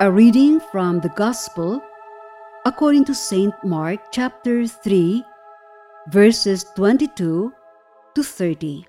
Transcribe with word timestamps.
A 0.00 0.08
reading 0.08 0.60
from 0.70 1.00
the 1.00 1.08
Gospel 1.08 1.82
according 2.64 3.04
to 3.06 3.14
St. 3.16 3.52
Mark 3.64 3.98
chapter 4.12 4.64
3, 4.64 5.24
verses 6.12 6.64
22 6.76 7.52
to 8.14 8.22
30. 8.22 8.86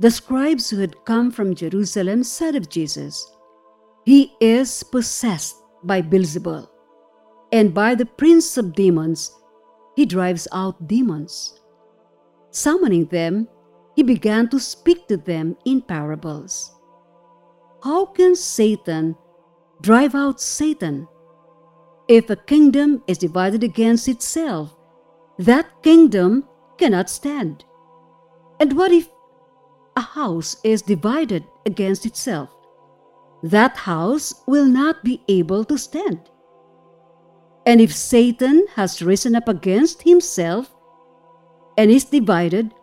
The 0.00 0.10
scribes 0.10 0.68
who 0.68 0.78
had 0.78 1.04
come 1.04 1.30
from 1.30 1.54
Jerusalem 1.54 2.24
said 2.24 2.56
of 2.56 2.68
Jesus, 2.68 3.30
He 4.04 4.32
is 4.40 4.82
possessed 4.82 5.62
by 5.84 6.02
Beelzebul, 6.02 6.68
and 7.52 7.72
by 7.72 7.94
the 7.94 8.06
prince 8.06 8.56
of 8.56 8.74
demons 8.74 9.30
he 9.94 10.04
drives 10.04 10.48
out 10.50 10.88
demons. 10.88 11.60
Summoning 12.50 13.06
them, 13.06 13.46
he 13.94 14.02
began 14.02 14.48
to 14.48 14.58
speak 14.58 15.06
to 15.06 15.16
them 15.16 15.56
in 15.64 15.80
parables. 15.80 16.75
How 17.86 18.04
can 18.04 18.34
Satan 18.34 19.14
drive 19.80 20.16
out 20.16 20.40
Satan? 20.40 21.06
If 22.08 22.30
a 22.30 22.34
kingdom 22.34 23.04
is 23.06 23.16
divided 23.16 23.62
against 23.62 24.08
itself, 24.08 24.76
that 25.38 25.84
kingdom 25.84 26.48
cannot 26.78 27.08
stand. 27.08 27.64
And 28.58 28.76
what 28.76 28.90
if 28.90 29.08
a 29.94 30.00
house 30.00 30.56
is 30.64 30.82
divided 30.82 31.44
against 31.64 32.06
itself? 32.06 32.50
That 33.44 33.76
house 33.76 34.34
will 34.48 34.66
not 34.66 35.04
be 35.04 35.22
able 35.28 35.64
to 35.66 35.78
stand. 35.78 36.28
And 37.66 37.80
if 37.80 37.94
Satan 37.94 38.66
has 38.74 39.00
risen 39.00 39.36
up 39.36 39.46
against 39.46 40.02
himself 40.02 40.74
and 41.78 41.88
is 41.88 42.06
divided, 42.06 42.74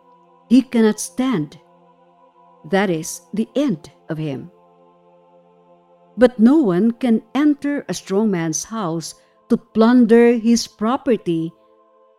he 0.48 0.62
cannot 0.62 0.98
stand. 0.98 1.60
That 2.70 2.88
is 2.88 3.20
the 3.34 3.46
end 3.54 3.90
of 4.08 4.16
him. 4.16 4.50
But 6.16 6.38
no 6.38 6.58
one 6.58 6.92
can 6.92 7.22
enter 7.34 7.84
a 7.88 7.94
strong 7.94 8.30
man's 8.30 8.64
house 8.64 9.14
to 9.48 9.56
plunder 9.56 10.32
his 10.34 10.66
property 10.66 11.52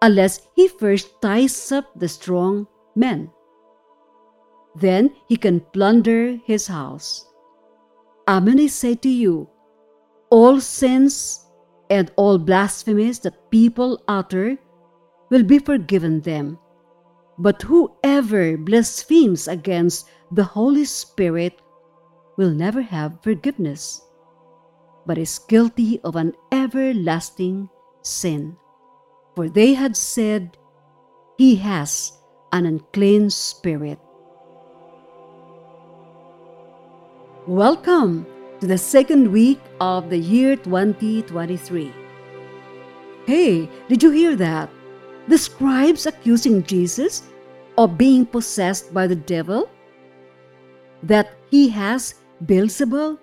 unless 0.02 0.48
he 0.56 0.68
first 0.68 1.22
ties 1.22 1.72
up 1.72 1.88
the 1.96 2.08
strong 2.08 2.68
man. 2.96 3.32
Then 4.76 5.16
he 5.28 5.38
can 5.38 5.62
plunder 5.62 6.38
his 6.46 6.68
house. 6.68 7.26
Amen, 8.28 8.60
I 8.60 8.68
say 8.68 8.96
to 8.96 9.10
you, 9.10 9.50
all 10.30 10.60
sins 10.60 11.46
and 11.90 12.12
all 12.18 12.38
blasphemies 12.38 13.20
that 13.20 13.50
people 13.52 14.02
utter 14.08 14.58
will 15.30 15.44
be 15.44 15.60
forgiven 15.60 16.22
them. 16.22 16.58
But 17.38 17.62
whoever 17.62 18.58
blasphemes 18.58 19.48
against 19.48 20.10
the 20.32 20.44
Holy 20.44 20.86
Spirit 20.86 21.62
will 22.38 22.52
never 22.52 22.82
have 22.82 23.22
forgiveness, 23.22 24.02
but 25.06 25.18
is 25.18 25.40
guilty 25.40 26.02
of 26.04 26.16
an 26.16 26.34
everlasting 26.52 27.70
sin. 28.02 28.58
For 29.36 29.48
they 29.48 29.74
had 29.74 29.96
said, 29.96 30.58
He 31.38 31.56
has 31.58 32.12
an 32.52 32.66
unclean 32.66 33.30
spirit. 33.30 34.00
Welcome 37.48 38.26
to 38.60 38.68
the 38.68 38.78
second 38.78 39.32
week 39.32 39.62
of 39.80 40.10
the 40.10 40.18
year 40.18 40.56
2023. 40.58 41.94
Hey, 43.26 43.70
did 43.88 44.04
you 44.04 44.12
hear 44.12 44.36
that? 44.36 44.70
The 45.28 45.38
scribes 45.38 46.06
accusing 46.06 46.64
Jesus 46.64 47.24
of 47.78 47.98
being 47.98 48.26
possessed 48.26 48.94
by 48.94 49.08
the 49.08 49.16
devil? 49.16 49.70
That 51.04 51.38
he 51.50 51.70
has 51.70 52.16
Beelzebul, 52.46 53.20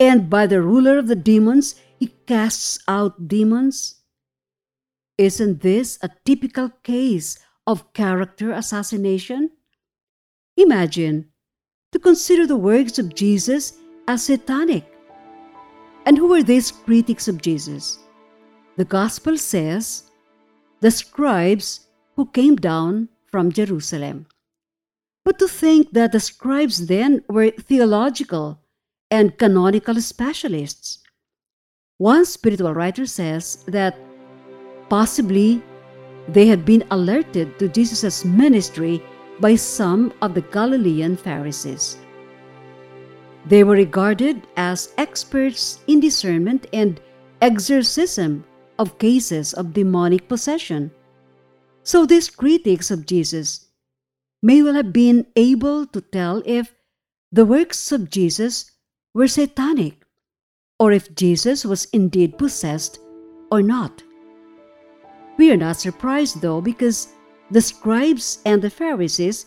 and 0.00 0.28
by 0.28 0.46
the 0.46 0.62
ruler 0.62 0.98
of 0.98 1.06
the 1.06 1.16
demons 1.16 1.76
he 1.98 2.08
casts 2.26 2.78
out 2.88 3.28
demons? 3.28 4.02
Isn't 5.18 5.60
this 5.60 5.98
a 6.02 6.10
typical 6.24 6.70
case 6.82 7.38
of 7.66 7.92
character 7.92 8.52
assassination? 8.52 9.50
Imagine 10.56 11.28
to 11.92 11.98
consider 11.98 12.46
the 12.46 12.56
works 12.56 12.98
of 12.98 13.14
Jesus 13.14 13.74
as 14.08 14.24
satanic. 14.24 14.84
And 16.06 16.18
who 16.18 16.28
were 16.28 16.42
these 16.42 16.72
critics 16.72 17.28
of 17.28 17.40
Jesus? 17.40 17.98
The 18.76 18.84
Gospel 18.84 19.38
says, 19.38 20.10
the 20.80 20.90
scribes 20.90 21.88
who 22.16 22.26
came 22.26 22.56
down 22.56 23.08
from 23.30 23.52
Jerusalem. 23.52 24.26
But 25.24 25.38
to 25.38 25.48
think 25.48 25.92
that 25.92 26.12
the 26.12 26.20
scribes 26.20 26.86
then 26.86 27.24
were 27.28 27.50
theological 27.50 28.60
and 29.10 29.36
canonical 29.38 30.00
specialists. 30.00 30.98
One 31.98 32.24
spiritual 32.24 32.74
writer 32.74 33.06
says 33.06 33.64
that 33.66 33.96
possibly 34.88 35.62
they 36.28 36.46
had 36.46 36.64
been 36.64 36.84
alerted 36.90 37.58
to 37.58 37.68
Jesus' 37.68 38.24
ministry 38.24 39.02
by 39.40 39.56
some 39.56 40.12
of 40.20 40.34
the 40.34 40.42
Galilean 40.42 41.16
Pharisees. 41.16 41.96
They 43.46 43.64
were 43.64 43.74
regarded 43.74 44.46
as 44.56 44.92
experts 44.96 45.80
in 45.86 46.00
discernment 46.00 46.66
and 46.72 47.00
exorcism 47.40 48.44
of 48.78 48.98
cases 48.98 49.52
of 49.52 49.72
demonic 49.72 50.28
possession. 50.28 50.90
So 51.82 52.06
these 52.06 52.30
critics 52.30 52.90
of 52.90 53.06
Jesus 53.06 53.68
may 54.44 54.62
well 54.62 54.74
have 54.74 54.92
been 54.92 55.26
able 55.36 55.86
to 55.86 56.02
tell 56.02 56.42
if 56.44 56.74
the 57.32 57.46
works 57.46 57.90
of 57.90 58.10
Jesus 58.10 58.70
were 59.14 59.26
satanic 59.26 60.04
or 60.78 60.92
if 60.92 61.14
Jesus 61.14 61.64
was 61.64 61.86
indeed 61.96 62.36
possessed 62.36 62.98
or 63.50 63.62
not. 63.62 64.02
We 65.38 65.50
are 65.50 65.56
not 65.56 65.78
surprised 65.78 66.42
though 66.42 66.60
because 66.60 67.08
the 67.50 67.62
scribes 67.62 68.40
and 68.44 68.60
the 68.60 68.68
Pharisees 68.68 69.46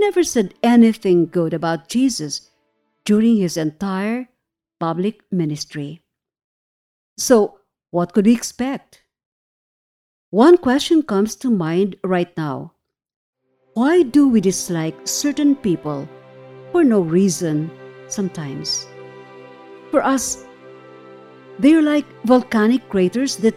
never 0.00 0.24
said 0.24 0.54
anything 0.62 1.26
good 1.26 1.52
about 1.52 1.90
Jesus 1.90 2.48
during 3.04 3.36
his 3.36 3.58
entire 3.58 4.30
public 4.80 5.20
ministry. 5.30 6.00
So, 7.18 7.60
what 7.90 8.14
could 8.14 8.24
we 8.24 8.32
expect? 8.32 9.02
One 10.30 10.56
question 10.56 11.02
comes 11.02 11.36
to 11.36 11.50
mind 11.50 11.96
right 12.02 12.34
now 12.34 12.72
why 13.78 14.02
do 14.02 14.28
we 14.28 14.40
dislike 14.40 15.06
certain 15.06 15.54
people 15.54 16.08
for 16.72 16.82
no 16.82 16.98
reason 16.98 17.70
sometimes? 18.08 18.88
For 19.92 20.02
us, 20.02 20.44
they're 21.60 21.80
like 21.80 22.04
volcanic 22.24 22.88
craters 22.88 23.36
that 23.36 23.54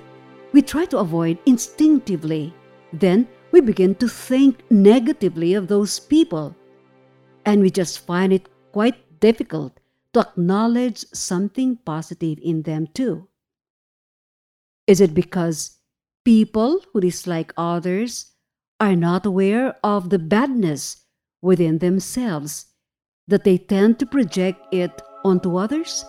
we 0.54 0.62
try 0.62 0.86
to 0.94 1.00
avoid 1.00 1.40
instinctively. 1.48 2.54
Then 2.94 3.28
we 3.52 3.62
begin 3.62 3.96
to 3.96 4.08
think 4.08 4.62
negatively 4.70 5.56
of 5.56 5.68
those 5.68 6.00
people, 6.00 6.56
and 7.44 7.60
we 7.60 7.72
just 7.72 8.06
find 8.06 8.32
it 8.32 8.48
quite 8.74 9.20
difficult 9.22 9.80
to 10.14 10.20
acknowledge 10.20 11.04
something 11.14 11.78
positive 11.84 12.38
in 12.44 12.62
them 12.62 12.86
too. 12.94 13.28
Is 14.86 15.02
it 15.02 15.16
because 15.16 15.80
people 16.24 16.82
who 16.94 17.02
dislike 17.02 17.54
others 17.58 18.31
are 18.82 18.96
not 18.96 19.28
aware 19.28 19.76
of 19.84 20.10
the 20.10 20.18
badness 20.18 21.06
within 21.42 21.78
themselves, 21.78 22.66
that 23.28 23.44
they 23.44 23.58
tend 23.58 24.00
to 24.00 24.06
project 24.08 24.60
it 24.74 25.02
onto 25.24 25.56
others, 25.56 26.04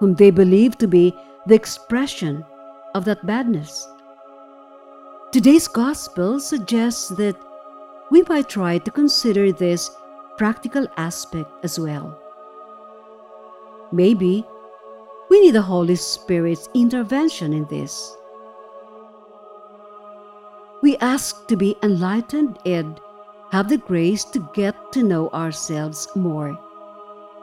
whom 0.00 0.16
they 0.16 0.32
believe 0.32 0.76
to 0.76 0.88
be 0.88 1.14
the 1.46 1.54
expression 1.54 2.44
of 2.96 3.04
that 3.04 3.24
badness. 3.24 3.86
Today's 5.30 5.68
gospel 5.68 6.40
suggests 6.40 7.08
that 7.10 7.36
we 8.10 8.22
might 8.28 8.48
try 8.48 8.78
to 8.78 8.90
consider 8.90 9.52
this 9.52 9.88
practical 10.36 10.88
aspect 10.96 11.48
as 11.62 11.78
well. 11.78 12.20
Maybe 13.92 14.44
we 15.30 15.40
need 15.40 15.52
the 15.52 15.62
Holy 15.62 15.94
Spirit's 15.94 16.68
intervention 16.74 17.52
in 17.52 17.66
this. 17.66 18.16
We 20.82 20.96
ask 20.98 21.46
to 21.48 21.56
be 21.56 21.76
enlightened 21.82 22.58
and 22.64 22.98
have 23.52 23.68
the 23.68 23.76
grace 23.76 24.24
to 24.32 24.48
get 24.54 24.74
to 24.92 25.02
know 25.02 25.28
ourselves 25.30 26.08
more, 26.14 26.58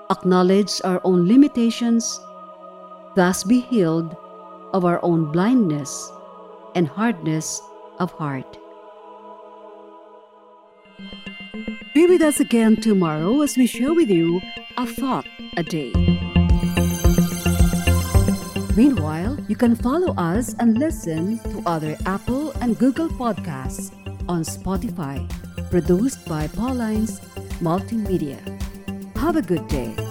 acknowledge 0.09 0.81
our 0.83 0.99
own 1.03 1.27
limitations, 1.27 2.19
thus 3.15 3.43
be 3.43 3.59
healed 3.59 4.15
of 4.73 4.85
our 4.85 4.99
own 5.03 5.31
blindness 5.31 6.11
and 6.73 6.87
hardness 6.87 7.61
of 7.99 8.11
heart. 8.11 8.57
Be 11.93 12.07
with 12.07 12.21
us 12.21 12.39
again 12.39 12.75
tomorrow 12.77 13.41
as 13.41 13.55
we 13.55 13.67
share 13.67 13.93
with 13.93 14.09
you 14.09 14.41
a 14.77 14.85
thought 14.85 15.27
a 15.57 15.63
day. 15.63 16.16
Meanwhile, 18.77 19.39
you 19.47 19.55
can 19.55 19.75
follow 19.75 20.13
us 20.17 20.53
and 20.59 20.77
listen 20.77 21.39
to 21.49 21.63
other 21.65 21.97
Apple 22.05 22.51
and 22.61 22.77
Google 22.77 23.09
podcasts 23.09 23.89
on 24.29 24.43
Spotify, 24.43 25.27
produced 25.71 26.23
by 26.27 26.47
Paulines 26.49 27.19
Multimedia. 27.57 28.37
Have 29.17 29.35
a 29.35 29.41
good 29.41 29.67
day. 29.67 30.06